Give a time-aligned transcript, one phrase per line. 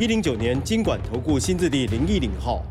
[0.00, 2.62] 一零九年经管投顾新字第零一零号。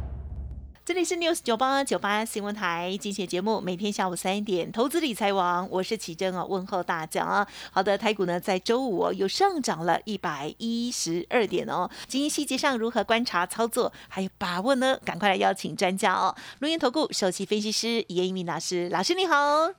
[0.88, 7.46] 这里是 News 九八九八新闻台，精选节目，每天下午三点，投资理财王，我是奇珍啊，问候大家啊。
[7.72, 11.90] 好的，台股呢在周五哦又上涨了一百一十二点哦。
[12.08, 14.98] 经营细节上如何观察操作，还有把握呢？
[15.04, 19.36] 赶快来邀请专家哦，录音投顾首席分析师严一鸣老师，老师你好。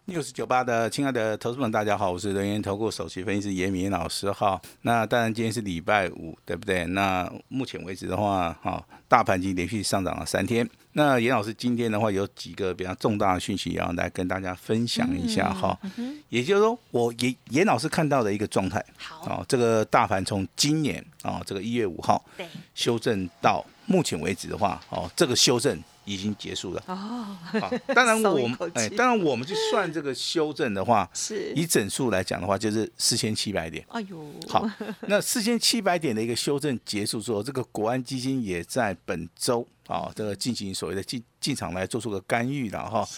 [0.09, 4.61] News 九八的亲爱的投资们，大家好，我是人员投顾首席分析师严明老师哈。
[4.83, 6.84] 那当然今天是礼拜五，对不对？
[6.89, 10.69] 那目前为止的话，哈，大盘已经连续上涨了三天。
[10.92, 15.78] 那严老师今天的话有几个比较重大的讯息要来跟大家分享一下哈，
[16.28, 26.83] 也就是说我严严老师看到的一个状态，好，哦，这个大盘从今年啊这个一月五号对，修正到目前为止的话，哦，这个修正已经结束了。
[26.87, 33.84] 哦，好，当然我们哎，当然我们去算这个修正的话，是，以整数来讲的话，就是四千七百点。
[33.89, 34.69] 哎呦，好，
[35.03, 43.09] 那四千七百点的一个修正结束之后，这个国安基金也在本周啊，这个进行所谓的进进场来做出个干预了哈。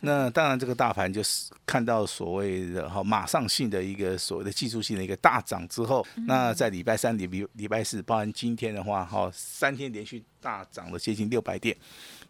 [0.00, 11.76] 那当然，这个大盘就是看到所谓的哈马上性的一个所谓的技术性的一个大涨之后，那在礼拜三、礼礼礼拜四，包含今天的话，哈，三天连续大涨了接近六百点。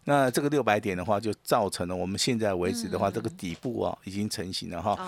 [0.05, 4.91] 那这个六百点的话，就造成了我们现在为止的话，这个底部啊已经成型了哈。
[4.93, 5.07] 哦，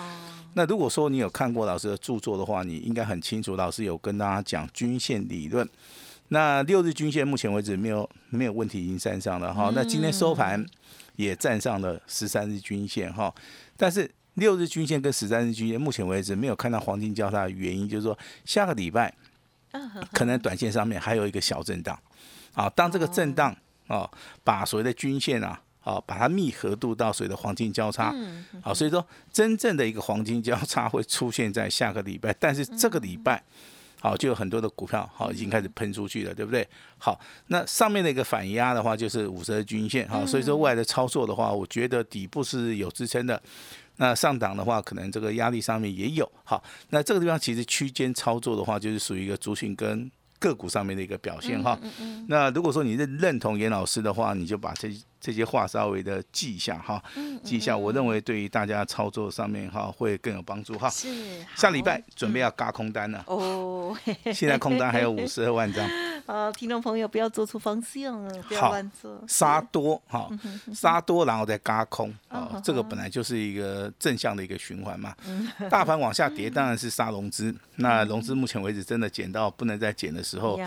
[0.54, 5.68] 那如果说你有看过老师的著作的话，你应该很清楚，老师有跟大家讲均线理论。
[6.28, 9.70] 那六日均线目前为止没有没有问题，已经站上了哈。
[9.74, 10.64] 那今天收盘
[11.16, 13.34] 也站上了十三日均线哈，
[13.76, 18.16] 但是六日均线跟十三日均线目前为止没有看到黄金交叉的原因，就是说
[18.46, 19.12] 下个礼拜
[20.12, 21.98] 可能短线上面还有一个小震荡
[22.54, 22.70] 啊。
[22.70, 23.54] 当这个震荡
[23.96, 24.10] 啊，
[24.42, 25.60] 把所谓的均线啊。
[25.84, 33.42] 好，把它密合度到所谓的黄金交叉，嗯好，所以说真正的一个黄金交叉会出现在下个礼拜，但是这个礼拜，
[34.00, 36.64] 好就有很多的股票好已经开始喷出去了，对不对？
[36.98, 43.42] 好，那上面的一个反压的话就是五十日均线，好，所以说未来的操作的话，我觉得底部是有支撑的。
[43.96, 46.30] 那上档的话，可能这个压力上面也有。
[46.44, 50.08] 好，那这个地方其实区间操作的话，就是属于一个族群跟
[50.42, 51.78] 个股上面的一个表现哈。
[52.26, 57.00] 那如果说你认认同严老师的话，你就把这这些话稍微的记一下哈，
[57.44, 57.76] 记一下。
[57.76, 60.90] 我认为对于大家操作上面哈会更有帮助哈。
[60.90, 61.08] 是，
[61.54, 63.96] 下礼拜准备要嘎空单了，哦，
[64.34, 65.88] 现在空单还有五十二万张，
[66.26, 70.28] 呃，听众朋友不要做出方向啊，不要乱做，杀多哈，
[70.74, 75.14] 杀多然后再嘎空啊这个本来就是一个正向的一个循环嘛。
[75.70, 80.58] 大盘往下跌当然是杀融资， 那融资目前为止真的减到不能再减的时候，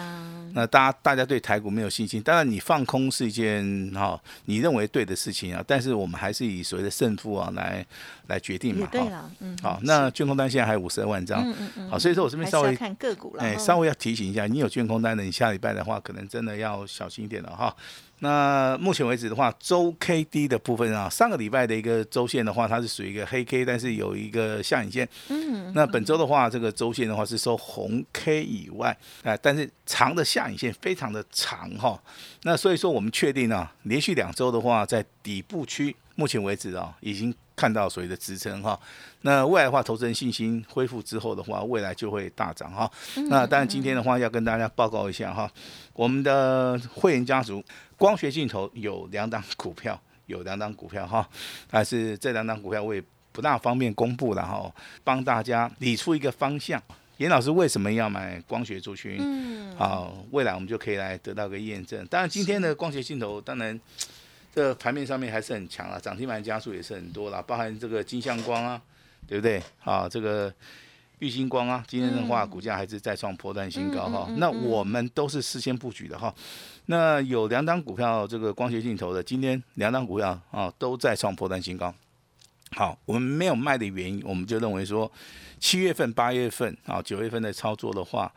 [0.54, 7.86] 那大家大家对台股没有信心，当然你放空是一件哈、你认为对的事情啊，但是我们还是以所谓的胜负啊来
[8.28, 8.92] 来决定嘛，哈。
[8.92, 11.46] 对了，嗯，好，那卷空单现在还有五十二万张，
[11.90, 17.76] 好，所以说我这边稍微看个股了，哎，稍微要提醒一下，你有卷空单的，你下礼拜的话，可能真的要小心一点了哈。
[18.20, 25.08] 那目前为止的话，周 K D 的部分啊，上个礼拜的一个周线的话，它是属于一个黑 K，但是有一个下影线。
[25.28, 32.02] 嗯，那本周的话，这个周线的话是收红 K 以外，啊、但是长的下影线非常的长哈。
[32.44, 38.80] 那所以说，我们确定啊，连续两周的话，在底部区，目前为止啊，已经看到所谓的支撑哈。
[39.22, 42.90] 那未来的话，投资人信心恢复之后的话，未来就会大涨哈。
[43.30, 45.50] 那当然，今天的话要跟大家报告一下哈，
[45.94, 47.64] 我们的会员家族
[47.98, 51.28] 光学镜头有两档股票，有两档股票哈，
[51.70, 54.72] 但是这两档股票我也不大方便公布了哈，
[55.04, 56.82] 帮大家理出一个方向。
[57.18, 59.18] 严老师为什么要买光学族群？
[59.22, 62.06] 嗯，好，未来我们就可以来得到个验证。
[62.08, 63.80] 当然，今天的光学镜头，当然
[64.56, 68.82] 这盘面上面还是很强啊，涨停板加速也是很多啦，包含这个金相光啊，
[69.28, 69.62] 对不对？
[69.84, 70.52] 啊，这个
[71.20, 74.30] 玉星光啊，今天的话股价还是再创破断新高哈。
[74.38, 76.34] 那我们都是事先布局的哈。
[76.86, 81.94] 那有两档股票，这个光学镜头的，今天两档股票啊都在创破断新高。
[82.72, 85.12] 好，我们没有卖的原因，我们就认为说，
[85.60, 88.34] 七月份、八月份啊、九月份的操作的话，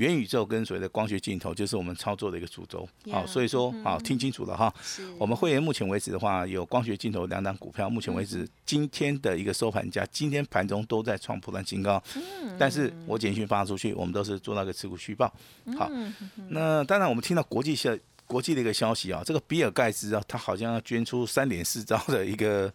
[0.00, 2.88] 元宇宙跟所谓的光学镜头就是我们操作的一个主轴。
[3.10, 4.72] 好，所以说好听清楚了哈。
[5.18, 12.02] 我们会员目前为止的话，有光学镜头两档股票，目前为止今天的一个收盘价，今天盘中都在创破断新高。
[12.16, 12.56] 嗯。
[12.58, 15.30] 但是我简讯发出去，我们都是做那个持股虚报。
[15.76, 15.90] 好。
[16.48, 17.94] 那当然，我们听到国际消
[18.26, 22.72] 国际的一个消息啊，这个比尔盖茨啊，他好像要捐出三点四兆的一个。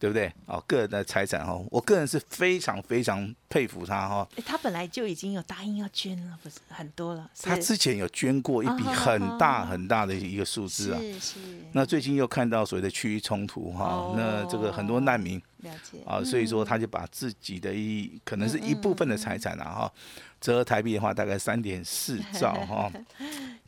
[0.00, 0.32] 对不对？
[0.46, 4.26] 哦，个人的财产哦，我个人是非常非常佩服他哈。
[4.46, 7.30] 他本来就已经有答应要捐了，不是很多了。
[7.42, 10.98] 他之前有捐过一笔很大很大的一个数字啊。
[10.98, 11.38] 是是。
[11.72, 15.40] 那最近又看到所谓的区域冲突哈，那这个很多难民。
[15.62, 15.98] 了解。
[16.06, 19.92] 啊，所以说他就把自己的一可能是一部分的财产啊哈。
[20.40, 22.90] 折合台币的话，大概三点四兆 哈。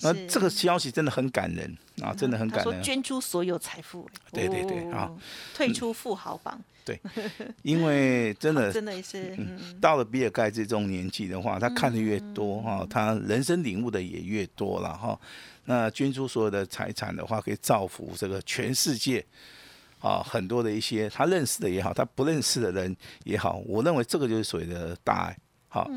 [0.00, 2.83] 那这个消息真的很感人啊，真的很感人。
[2.83, 4.09] 捐出所有财富。
[4.33, 5.11] 对对对啊，
[5.55, 6.59] 退出富豪榜。
[6.85, 6.99] 对，
[7.62, 9.37] 因为真的真的是
[9.81, 15.17] 到了比尔盖茨这种年纪的话，他看的越多哈，他人生领悟的也越多了哈。
[15.67, 19.25] 那捐出所有的财产的话，可以造福这个全世界
[20.03, 22.95] 啊，很多的一些他认识的也好，他不认识的人
[23.25, 25.37] 也好，我认为这个就是所谓的大爱。
[25.69, 25.91] 好，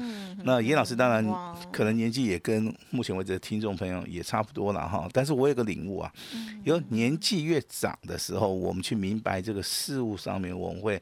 [0.45, 1.21] 那严老师当然
[1.69, 6.09] 可能年纪也跟目前为止的听众朋友也差不多了哈，但是我有个领悟啊，
[6.63, 11.01] 有年纪越长的时候，我们去明白这个事物上面，我们会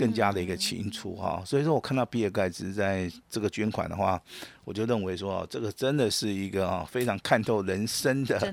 [0.00, 1.40] 更加的一个清楚哈。
[1.46, 4.20] 所以说我看到比尔盖茨在这个捐款的话，
[4.64, 8.52] 我就认为说这个真的是一个啊非常看透人生的，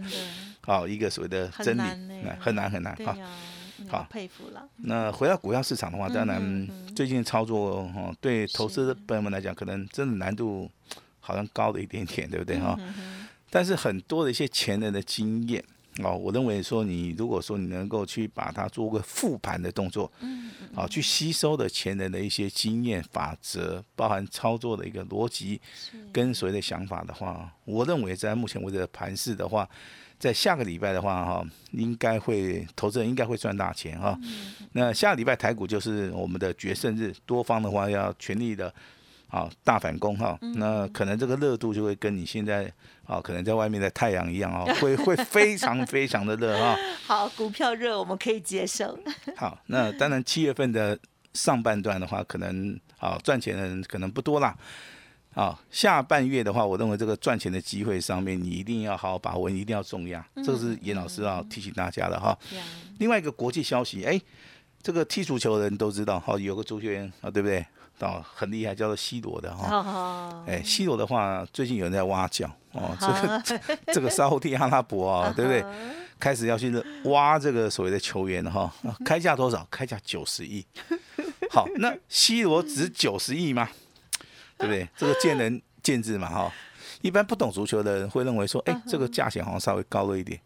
[0.61, 1.81] 好一个所谓的真理，
[2.39, 3.17] 很难很难哈。
[3.87, 4.67] 好佩服了。
[4.77, 10.69] 那回到股票市场的话，当然最近操作哈，对投资的朋友们来讲，可能真的难度
[11.19, 12.77] 好像高了一点点，对不对哈？
[13.49, 15.63] 但是很多的一些前人的经验
[16.03, 25.61] 哦，我认为说你如果说你能够去把它做个复盘的动作，嗯，好去吸收的前人的一些经验法则，包含操作的一个逻辑
[26.11, 29.69] 跟所谓的想法的话，我认为在目前为止的盘势的话。
[30.17, 34.17] 在下个礼拜的话，哈，应该会投资人应该会赚大钱哈。
[34.71, 38.73] 那下个礼拜台股就是我们的决胜日，多方的话要全力的，
[39.29, 40.37] 啊，大反攻哈。
[40.55, 42.71] 那可能这个热度就会跟你现在
[43.05, 46.77] 啊，可能在外面的太阳一样啊， 会会非常非常的热哈。
[47.05, 48.97] 好，股票热我们可以接受。
[49.37, 50.97] 好，那当然七月份的
[51.33, 54.57] 上半段的话，可能啊赚钱的人可能不多啦。
[55.35, 60.25] 啊，下半月的话，我认为这个赚钱的机会上面，你一定要好好把握，一定要重压。
[60.37, 62.35] 这个是严老师要提醒大家的哈。
[62.99, 64.19] 另外一个国际消息，哎，
[64.81, 67.65] 这个踢足球的人都知道，哈，有个足球员啊，对不对？
[67.99, 70.43] 哦，很厉害，叫做 C 罗的哈。
[70.47, 75.63] 哎，C 罗的话，最近有人在挖角哦，这个 这个沙特阿拉伯啊，对不对？
[76.17, 76.73] 开始要去
[77.05, 78.73] 挖这个所谓的球员哈，
[79.03, 79.67] 开价多少？
[79.69, 80.65] 开价九十亿。
[81.49, 83.69] 好，那 C 罗值九十亿吗？
[84.57, 84.89] 对不对？
[84.97, 86.51] 这个见仁见智嘛，哈。
[87.01, 90.39] 一般不懂足球的人会认为说，哎，这个价钱好像稍微高了一点。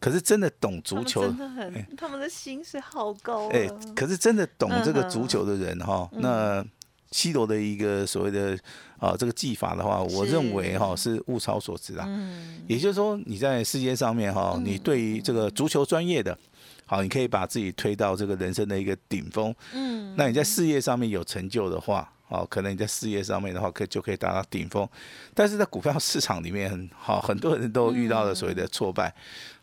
[0.00, 3.48] 可是真的懂足球，真的很，他们的薪水好高。
[3.48, 6.64] 哎，可是真的懂这个足球的人哈，那
[7.10, 8.58] 西罗的一个所谓的
[8.98, 12.06] 啊这个技法的话，我认为哈是物超所值啊。
[12.08, 12.62] 嗯。
[12.66, 16.38] 也就是说，你在世界上面哈，你对于这个足球专业的，
[16.86, 19.54] 好，你可以把自己推到这个人生的一个顶峰。
[19.72, 20.14] 嗯。
[20.16, 22.10] 那你在事业上面有成就的话。
[22.28, 24.88] 哦，可能你在事业上面的话，可就可以达到顶峰，
[25.32, 29.14] 但是在股票市场里面，哈，很多人都遇到了所谓的挫败，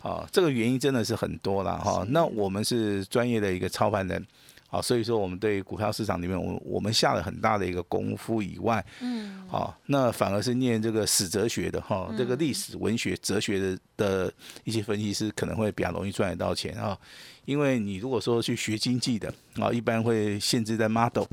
[0.01, 2.05] 啊，这个原因真的是很多了哈。
[2.09, 4.25] 那我们是专业的一个操盘人，
[4.73, 16.97] 啊，所以说我们对股票市场里面，我我们下了很大的一个功夫以外，嗯，好，那反而是念这个史哲学的哈，这个历史、文学、哲学的的一些分析师可能会比较容易赚得到钱啊。
[17.45, 21.25] 因为你如果说去学经济的啊，一般会限制在 model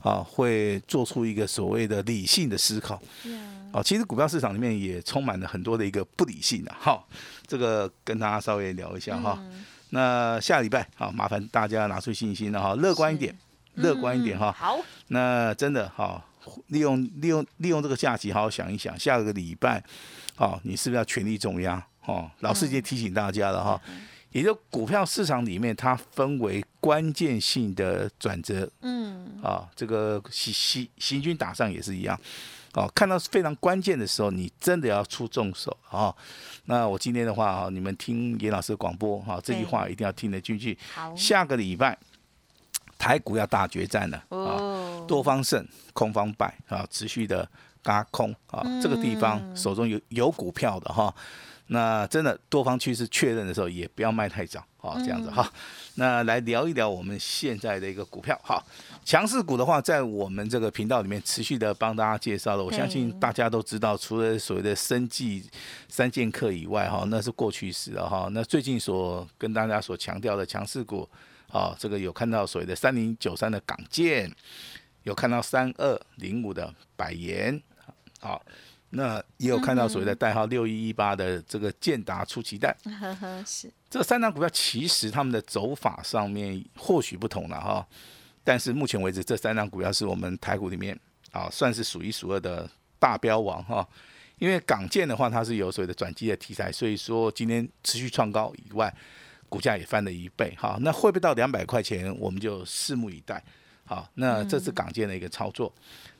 [0.00, 3.00] 啊，会做出一个所谓的理性的思考。
[3.70, 7.00] 啊，其实股票市场里面也充满了很多的一个不理性的哈。
[7.46, 9.38] 这个跟大家稍微聊一下哈。
[9.90, 13.36] 那下礼拜啊，麻烦大家拿出信心了哈，乐观一点，
[13.74, 14.52] 乐观一点哈。
[14.52, 14.78] 好。
[15.08, 16.22] 那真的哈，
[16.66, 19.82] 利用利用利用这个假期，好好想一想，下个礼拜，
[20.36, 21.82] 哦，你是不是要全力重压？
[22.04, 23.80] 哦，老师已经提醒大家了哈。
[24.30, 32.20] 也就股票市场里面，它分为关键性的转折，嗯，啊，这个行行行军打仗也是一样，
[32.78, 36.14] 哦，看到非常关键的时候，你真的要出重手啊。
[36.66, 40.78] 那我今天的话啊，你们听严老师的广播哈，这句话一定要听得进去。
[40.94, 41.98] 好，下个礼拜
[42.96, 47.48] 台股要大决战了啊，多方胜，空方败啊，持续的
[47.82, 51.12] 嘎空啊，这个地方手中有有股票的哈。
[51.68, 55.52] 那真的多方趋势确认的时候，也不要卖太早，好这样子哈。
[55.96, 58.64] 那来聊一聊我们现在的一个股票，好，
[59.04, 62.64] 强势股的话，在我们这个频道里面持续的帮大家介绍了。
[62.64, 65.44] 我相信大家都知道，除了所谓的生计
[65.88, 68.28] 三剑客以外，哈，那是过去式了哈。
[68.32, 71.06] 那最近所跟大家所强调的强势股，
[71.50, 74.32] 啊，这个有看到所谓的三零九三的港建，
[75.02, 77.60] 有看到三二零五的百元，
[78.20, 78.42] 好。
[78.90, 82.74] 那也有看到所谓的代号六一一八的这个建达出奇蛋，
[83.46, 87.86] 是这三张股票，其实他们的走法上面或许不同了哈，
[88.42, 90.98] 但是目前为止这三张股票是我们台股里面
[91.32, 92.66] 啊算是数一数二的
[92.98, 93.86] 大标王哈，
[94.38, 98.90] 因为港建的话它是有所谓的转机的题材，所以说今天持续创高以外，
[99.50, 103.44] 股价也翻了一倍哈，那会不会到两百块钱，我们就拭目以待。
[103.84, 105.70] 好，那这是港建的一个操作，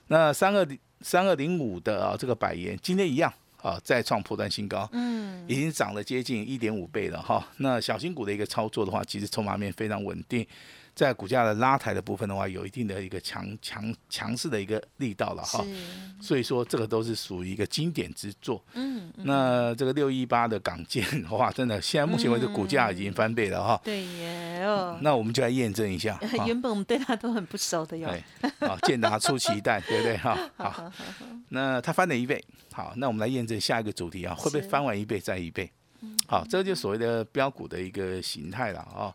[0.08, 0.68] 那三二。
[1.00, 7.46] 三二零五的啊，这个百元今天一样啊，再创破断新高，嗯，已经涨了接近一点五倍了哈。
[7.58, 10.46] 那小型股的一个操作的话，其实筹码面非常稳定。
[10.98, 15.64] 在股价的拉抬的部分的话，有一定的一个强强强势的一个力道了哈，
[16.20, 18.60] 所以说这个都是属于一个经典之作。
[18.74, 23.80] 嗯，那这个六一八的港建哇， 真的现在目前为止股价已经翻倍了哈。
[23.84, 24.58] 对耶，
[25.00, 26.18] 那我们就来验证一下。
[26.44, 28.12] 原本我们对它都很不熟的哟。
[28.58, 30.36] 好，建达出奇蛋， 对不对哈？
[30.56, 30.92] 好，
[31.50, 32.44] 那它翻了一倍。
[32.72, 35.70] 好，那我们来验证下一个主题啊，会不会翻完一倍再一倍？
[36.26, 39.14] 好，这就所谓的标股的一个形态了啊。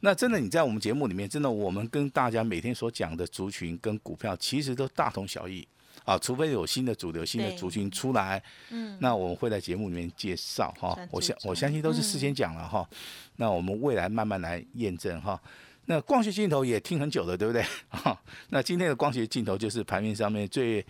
[0.00, 5.66] 那真的，你在我们节目里面，真的，我们跟大家每天所讲的族群跟股票，其实都大同小异
[6.04, 10.96] 啊，除非有新的主流、新的族群出来，嗯，那我们会在节目里面介绍哈。
[11.10, 12.88] 我相我相信都是事先讲了哈。
[13.36, 15.40] 那我们未来慢慢来验证哈。
[15.86, 17.64] 那光学镜头也听很久了，对不对？
[17.90, 18.18] 哈，
[18.50, 20.84] 那今天的光学镜头就是盘面上面最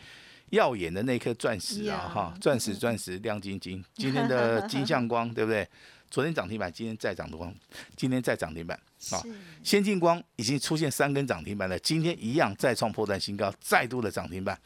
[0.50, 3.82] 耀眼的那颗钻石啊，哈，钻石钻石亮晶晶。
[3.94, 5.66] 今天的金像光， 对不对？
[6.10, 7.54] 昨天涨停板，今天再涨光，
[7.96, 8.78] 今天再涨停板
[9.12, 9.22] 啊！
[9.62, 14.58] 先进光已经出现三根涨停板了，今天一样再创破断新高，再度的涨停板。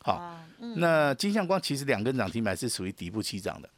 [0.00, 0.40] 好，
[0.76, 3.68] 那金相光其实两根涨停板是属于底部起涨的。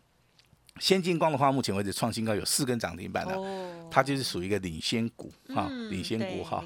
[0.80, 6.64] 先进光的话，目前为止创新高有四根涨停板了，它就是属于一个领先股啊，领先股哈。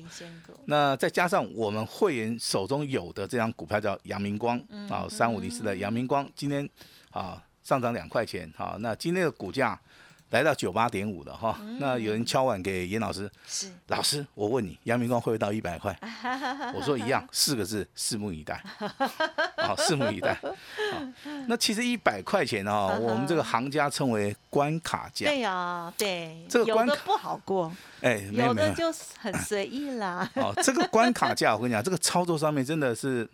[0.65, 6.69] 那再加上我们会员手中有的这张股票叫阳明光啊，三五零四的阳明光，今天
[7.11, 9.81] 啊上涨两块钱哈，那今天的股价。
[10.31, 15.99] 来到九八点五了哈，那有人敲碗给严老师，是老师，我问你，阳明光会不会到一百块？
[16.77, 18.63] 我说一样，四个字，拭目以待。
[19.57, 20.35] 好， 拭目以待。
[20.35, 20.55] 好，
[21.47, 25.27] 那其实一百块钱哦， 我们这个行家称为关卡价。
[25.27, 27.73] 对呀，对，这个关卡不好过。
[28.03, 30.31] 哎，有的就很随意啦。
[30.35, 33.27] 哦，这个关卡价，我跟你讲，这个操作上面真的是，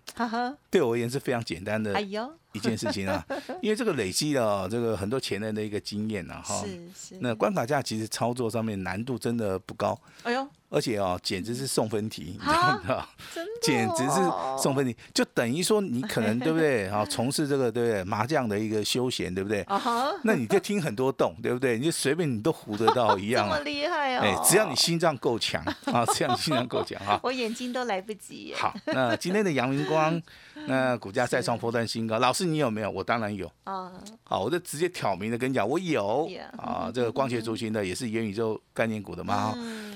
[0.71, 1.93] 对我而言是非常简单的。
[1.95, 2.33] 哎呦。
[2.55, 3.23] 一件事情啊，
[3.61, 6.65] 因为这个累积了这个很多前人的一个经验呐，哈。
[6.65, 7.19] 是是。
[7.21, 10.01] 那关卡价其实操作上面难度真的不高。
[10.23, 10.49] 哎呦。
[10.75, 13.07] 而且哦，简直是送分题，你知道吗？
[13.33, 14.21] 真的，简直是
[14.61, 16.91] 送分题，就等于说你可能对不对？
[16.91, 18.03] 好，从事这个对不对？
[18.05, 19.63] 麻将的一个休闲，对不对？
[19.63, 20.11] 啊哈。
[20.25, 21.79] 那你就听很多洞，对不对？
[21.79, 23.47] 你就随便你都胡得到一样。
[23.49, 24.21] 这么厉害哦！
[24.23, 27.21] 哎，只要你心脏够强啊，只要你心脏够强啊。
[27.23, 28.53] 我眼睛都来不及。
[28.57, 30.21] 好，那今天的阳明光，
[30.67, 32.19] 那股价再创波段新高。
[32.19, 32.91] 老师，你有没有？
[32.91, 33.49] 我当然有。
[33.63, 33.93] 啊。
[34.25, 36.29] 好，我就直接挑明的跟你讲，我有。
[36.57, 39.55] 啊，这个光学中心的也是元宇宙概念股的嘛。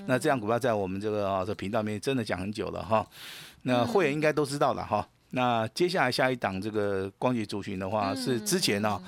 [0.08, 0.72] 那这样股票在。
[0.72, 3.06] 我们这个啊这频道里面真的讲很久了哈，
[3.62, 5.06] 那会员应该都知道了哈。
[5.30, 8.98] 那接下来下一档这个光学族群的话，是之前呢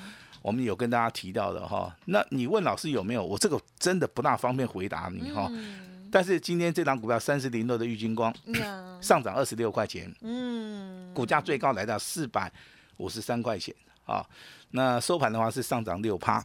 [0.41, 1.95] 我们有跟大家提到的哈。
[2.05, 3.25] 那你问老师有没有？
[3.25, 5.49] 我这个真的不大方便回答你哈。
[6.11, 8.31] 但是今天这档股票三十零六的玉金光
[9.01, 12.51] 上涨二十六块钱，嗯，股价最高来到四百
[12.97, 13.73] 五十三块钱
[14.05, 14.23] 啊。
[14.71, 16.43] 那收盘的话是上涨六趴。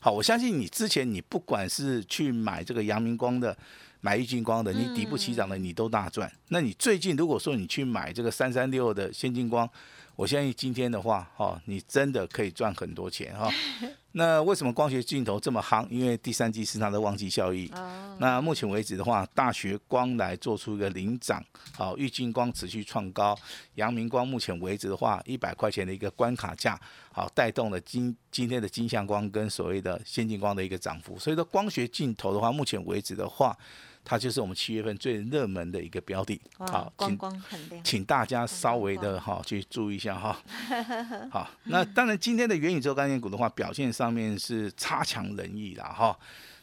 [0.00, 3.54] 好，我相信你之前你不管是去买这个阳明光的。
[4.02, 6.30] 买玉金光的，你底部起涨的，你都大赚。
[6.48, 9.68] 那你最近如果说你去买这个三三六的先进光，
[10.16, 13.48] 我相信今天的话，哈，你真的可以赚很多钱哈。
[14.14, 15.86] 那为什么光学镜头这么夯？
[15.88, 17.72] 因为第三季是它的旺季效益。
[18.18, 21.42] 那目前为止的话，大学光来做出一个领涨，
[21.72, 23.38] 好，玉金光持续创高，
[23.76, 26.78] 阳明光目前为止的话，一百块钱的一个关卡价，
[27.12, 31.16] 好，带动了今今天的金相光跟所谓的先进光的一个涨幅。
[31.18, 33.56] 所以说，光学镜头的话，目前为止的话。
[34.04, 40.36] 它就是我们七月份最热门的一个标的，好，光光很亮，请大家稍微的哈去注意一下哈。
[41.30, 46.18] 好，那当然今天的元宇宙概念股的话，表现上面是差强人意啦哈。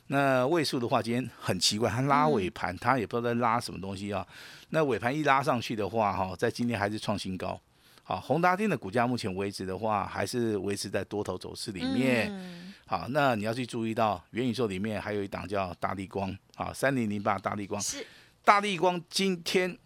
[0.08, 4.26] 那位数的话，今天很奇怪，它拉尾盘，它也不知道在拉什么东西啊。
[4.70, 7.60] 那尾盘一拉上去的话，哈，在今天还是创新高。
[8.04, 12.69] 好，宏达电的股价目前为止的话，还是维持在多头走势里面。
[12.90, 18.04] 好，那你要去注意到元宇宙里面还有一档叫大力光，啊，三零零八大力光，是
[18.44, 19.78] 大力光今天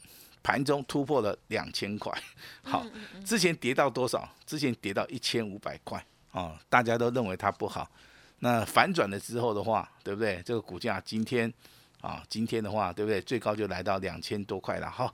[0.41, 2.17] 盘中突破了两千块，
[2.63, 2.85] 好，
[3.25, 4.33] 之前跌到多少？
[4.45, 7.91] 之前跌到一千五百块，啊，大家都认为它不好，
[8.39, 10.41] 那反转了之后的话，对不对？
[10.45, 11.53] 这个股价今天
[11.99, 13.19] 啊，今天的话，对不对？
[13.19, 15.13] 最高就来到两千多块了，哈。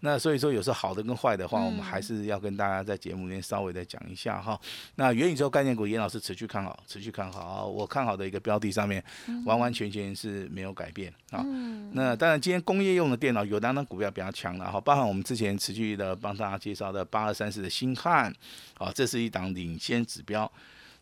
[0.00, 4.60] 那所以说，有时候好的跟坏的话，我们还是要跟大家在节目里面稍微的讲一下哈。
[4.96, 7.66] 那元宇宙概念股，严老师持续看好，持续看好。
[7.66, 9.02] 我看好的一个标的上面，
[9.46, 11.42] 完完全全是没有改变啊。
[11.92, 18.30] 那当然，今天工业用的电脑有两档股票比较强了哈，包含我们之前持续的帮大家介绍的八二三四的星汉，
[18.78, 20.50] 啊，这是一档领先指标。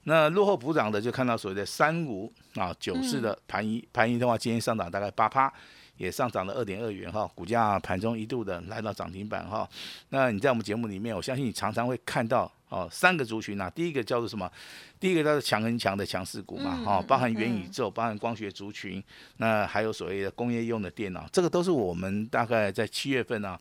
[0.04, 5.52] 那落后补涨的就看到所谓的三五啊九四的盘一，盘一的话，今天上涨大概八趴。
[5.96, 9.68] 也上涨了二点二元哈，股价盘中一度的来到涨停板哈。
[10.10, 13.70] 那你在我们节目里面，我相信你常常会看到哦，三个族群啊。
[13.70, 14.50] 第一个叫做什么？
[14.98, 19.02] 第一个叫做强很强的强势股嘛，哈，包含元宇宙，包含光学族群，
[19.36, 23.58] 那还有所谓的工业用的电脑，这个都是我们大概在七月份呢，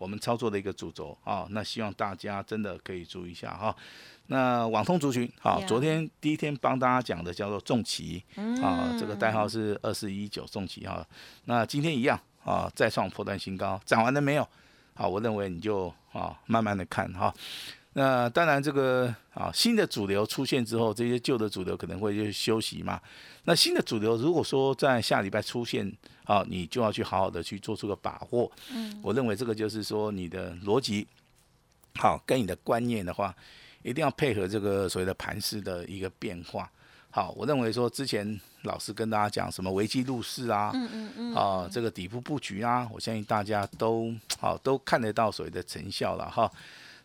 [0.00, 1.46] 我们操作的一个主轴啊。
[1.50, 3.76] 那希望大家真的可以注意一下哈。
[4.28, 8.22] 那网通族群，啊，昨天第一天帮大家讲的叫做重旗，
[8.62, 11.06] 啊，这个代号是二四一九重旗哈。
[11.44, 14.48] 那今天一样啊，再创破断新高，涨完了没有？
[14.94, 17.34] 好，我认为你就啊，慢慢的看哈。
[18.00, 22.98] 那当然这个啊，新的主流出现之后，这些旧的主流可能会就休息嘛。
[23.44, 25.90] 那新的主流如果说在下礼拜出现
[26.24, 28.50] 啊，你就要去好好的去做出个把握。
[28.72, 31.06] 嗯，我认为这个就是说你的逻辑
[31.96, 33.34] 好，跟你的观念的话。
[33.82, 36.70] 一定要配合这个所谓的盘势的一个变化。
[37.10, 46.52] 好，我认为说之前老师跟大家讲什么危机入市啊，嗯嗯嗯，啊这个底部布局啊，我相信大家都好都看得到所谓的成效了哈。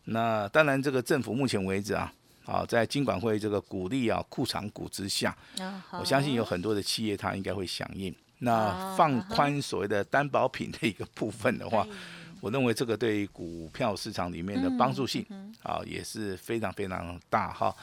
[0.06, 2.12] 那当然，这个政府目前为止啊，
[2.46, 5.36] 啊在金管会这个鼓励啊库藏股之下，
[6.00, 8.14] 我相信有很多的企业它应该会响应。
[8.40, 11.88] 那放宽所谓的担保品的一个部分的话。
[12.42, 15.26] 我认为这个对股票市场里面的帮助性
[15.64, 17.74] 啊也是非常非常大哈。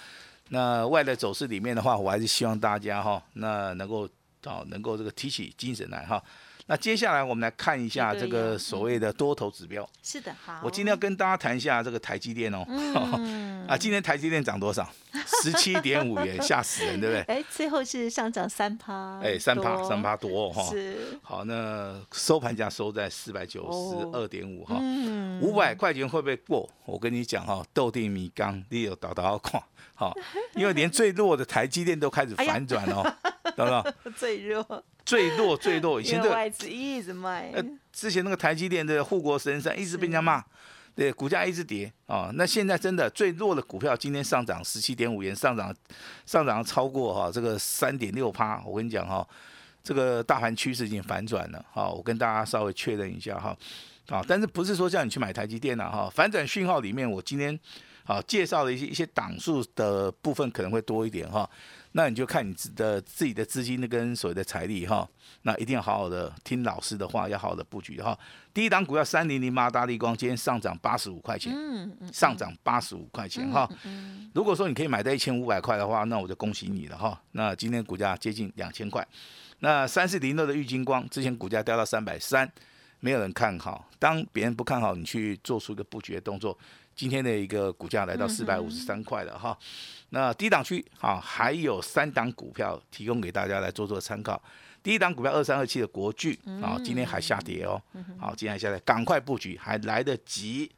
[0.51, 4.07] 那外的走势里面的话，我还是希望大家哈，那能够
[4.45, 6.23] 啊能够这个提起精神来哈。
[6.67, 9.89] 那接下来我们来看一下这个所谓的多头指标。
[10.03, 10.61] 是的，好。
[10.63, 12.65] 我今天要跟大家谈一下这个台积电哦。
[13.69, 14.89] 啊，今天台积电涨多少？
[15.43, 17.37] 十七点五元， 吓死人，对不对？
[17.37, 19.21] 哎，最后是上涨三趴。
[19.21, 20.63] 哎，三趴，三趴多哈。
[20.71, 21.19] 是。
[21.23, 24.77] 好，那收盘价收在四百九十二点五哈。
[24.81, 25.41] 嗯。
[25.41, 26.69] 五百块钱会不会过？
[26.85, 29.63] 我跟你讲哈，豆地米缸，你有倒倒看。
[29.95, 30.13] 好，
[30.57, 33.15] 因为连最弱的台积电都开始反转哦，
[33.57, 33.95] 懂不懂？
[34.17, 34.85] 最弱。
[35.05, 37.51] 最弱最弱，以前的外资一直卖。
[37.55, 40.41] 呃，之前那个台积电的护国神山一直被人家骂，
[40.95, 42.31] 对，股价一直跌啊。
[42.35, 45.75] 那现在真的最弱的股票今天上涨十七点五元，上涨
[46.25, 48.63] 上涨超过哈这个三点六趴。
[48.65, 49.27] 我跟你讲哈，
[49.83, 51.65] 这个大盘趋势已经反转了。
[51.73, 53.57] 哈，我跟大家稍微确认一下哈。
[54.07, 56.09] 啊，但是不是说叫你去买台积电了哈？
[56.15, 57.59] 反转讯号里面，我今天
[58.05, 61.49] 啊介绍的一些一些档数的部分可能会多一点哈。
[61.93, 65.07] 那你就看你自的自己的资金跟所谓的财力哈，
[65.43, 68.19] 那一定要好好的听老师的话，要好好的布局哈。
[68.55, 71.55] 第一档股票三零零八大力光今天上涨八十五块钱，
[72.13, 73.69] 上涨八十五块钱哈。
[74.35, 77.21] 如果说你可以买到一千五百块的话，那我就恭喜你了哈。
[77.33, 79.07] 那今天股价接近两千块。
[79.61, 82.51] 那三四零六的玉金光之前股价掉到三百三，
[83.01, 83.89] 没有人看好。
[83.99, 86.59] 当别人不看好，你去做出一个布局的动作。
[86.95, 89.57] 今天的一个股价来到四百五十三块了哈，
[90.11, 94.41] 那低档区啊还有三档股票提供给大家来做做参考。
[94.83, 97.81] 第一档股票二三二七的国巨啊，今天还下跌哦，
[98.19, 100.71] 好，今天还下跌，赶快布局还来得及。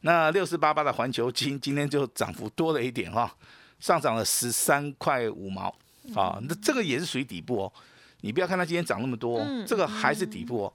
[0.00, 3.34] 那六四八八的环球金今天就涨幅多了一点哈，
[3.80, 5.74] 上涨了十三块五毛。
[6.14, 7.72] 啊，那这个也是属于底部哦。
[8.20, 10.72] 你不要看它今天涨那么多，这个还是底部哦。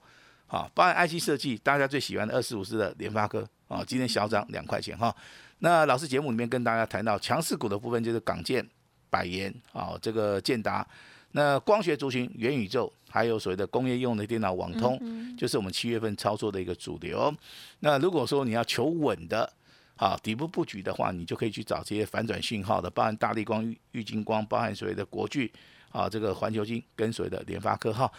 [0.50, 3.48] 好，包含 IC 设计，大家最喜欢的二四五四的联发科。
[3.68, 5.14] 啊，今天小涨两块钱哈。
[5.60, 8.68] 那老师节目里面跟大家谈到强势股的部分，就是港建、
[9.08, 10.84] 百元啊，这个建达。
[11.30, 14.98] 那光学族群、元宇宙，还有所谓的工业用的电脑网通，
[15.36, 17.32] 就是我们七月份操作的一个主流。
[17.78, 19.48] 那如果说你要求稳的，
[19.94, 25.52] 啊，底部布局的话，你就可以去找这些反转讯号的，包含大力光、玉金光，包含所谓的国巨。
[25.90, 28.10] 啊，这个环球金跟随的联发科哈，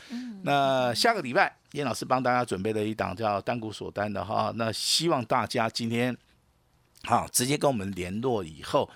[0.44, 6.16] 那下个礼拜严老师帮大家准备了一档叫单股锁单的哈，那希望大家今天
[7.04, 8.90] 好，直接跟我们联络以后，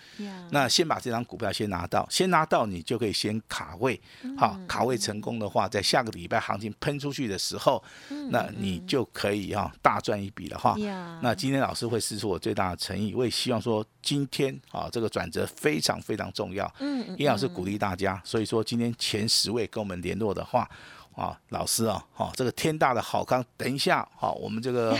[0.51, 3.99] 那先把这张股票先拿到，先拿到你就可以先卡位，
[4.37, 7.83] 好，卡位成功的话，在下个礼拜行情喷出去的时候，
[8.29, 10.75] 那你就可以哈大赚一笔了哈。
[11.21, 20.69] 那今天老师会施出我最大的诚意，我也希望说今天啊这个转折非常非常重要，嗯，叶老师鼓励大家，所以说今天前十位跟我们联络的话。
[21.15, 24.91] 啊，老师啊，好，这个天大的好康，等一下，哈，我们这个，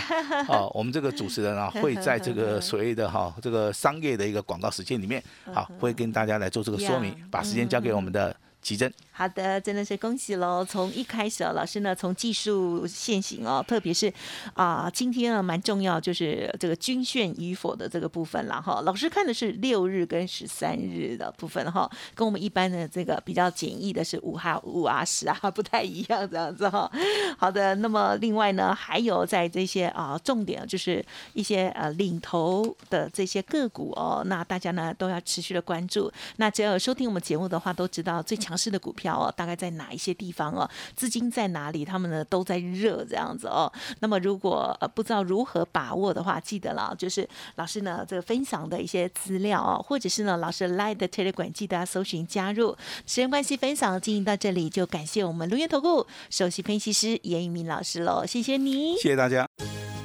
[0.48, 8.34] 啊， 我们这个主持人啊， 会在这个 所谓的哈这个商业的一个广告时间里面，好，会跟大家来做这个说明，把时间交给我们的。
[8.66, 10.64] 奇珍，好的，真的是恭喜喽！
[10.64, 14.12] 从一开始啊，老师呢从技术现行哦，特别是
[14.54, 18.80] 啊，今天啊蛮重要，就是这个均线与否的这个部分了哈。
[18.80, 26.90] 老师看的是六日跟十三日的部分哈，跟我们一般的这个比较简易的是五号五啊十啊不太一样这样子哈。
[27.38, 36.12] 好的，那么另外呢，还有在这些啊重点就是一些呃领头的这些个股哦，那大家呢都要持续的关注。
[36.38, 38.55] 那只要收听我们节目的话，都知道最强。
[38.56, 40.68] 市的股票哦，大概在哪一些地方哦？
[40.94, 41.84] 资金在哪里？
[41.84, 43.70] 他们呢都在热这样子哦。
[44.00, 52.76] 那么如果呃不知道如何把握的话，记得了，就是老师呢这个分享的一些资料哦，或者是呢老师 Live 的 Telegram，记得搜寻加入。
[53.06, 59.46] 时间关系，分享进行到这里，就感谢我们龙源投顾首席分析师严一明老师喽，谢谢你，谢谢大家。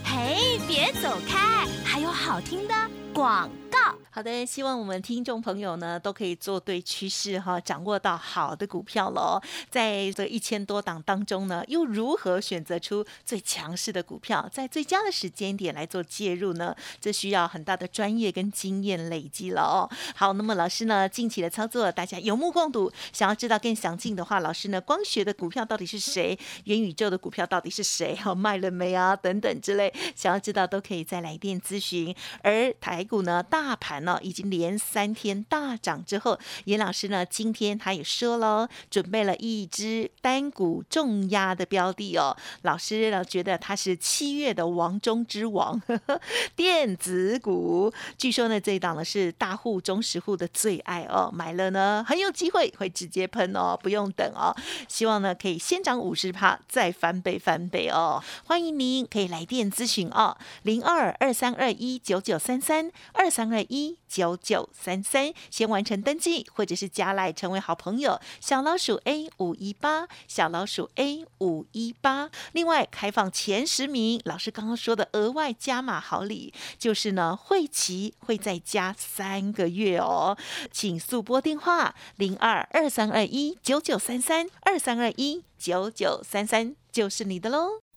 [0.04, 2.74] 嘿，别走开，还有好听的
[3.14, 4.01] 广告。
[4.14, 9.40] 好的，希望我们听众朋友呢都可以做对趋势哈，掌握到好的股票喽。
[9.70, 16.76] 在这一千多档当中呢，又如何选择出最强势的股票，在最佳的时间点来做介入呢？
[17.00, 19.88] 这需要很大的专业跟经验累积了哦。
[20.14, 22.92] 好，那么老师呢近期的操作，大家有目共睹。
[23.14, 26.38] 想要知道更详尽的话，老师呢光学的股票到底是谁？
[26.66, 28.14] 元宇宙的股票到底是谁？
[28.18, 29.16] 好卖了没啊？
[29.16, 32.14] 等等之类，想要知道都可以再来电咨询。
[32.42, 34.01] 而台股呢，大盘。
[34.04, 42.36] 呢，已经连三天大涨之后，严老师呢，今天他也说了，准备了一只单股重压的标的哦。
[42.64, 46.22] 老师呢，觉得他是七月的王中之王，呵 呵
[46.56, 47.92] 电子股。
[48.18, 54.56] 据说呢，这一档呢是大户、中实户的最爱哦，买了呢很有机会会直接喷哦，不用等哦。
[54.88, 58.22] 希望呢可以先涨五十趴，再翻倍翻倍哦。
[58.46, 68.20] 欢迎您可以来电咨询哦，零二二三二一九九三三二三二一九九三三，先完成登记，或者是加来成为好朋友。
[68.40, 72.30] 小老鼠 A 五一八，小老鼠 A 五一八。
[72.52, 80.38] 另外开放前十名，老师刚刚说的额外加码好礼，就是呢会期会再加三个月哦。
[80.72, 87.82] 请速拨电话零二二三二一九九三三二三二一九九三三，就是你的喽。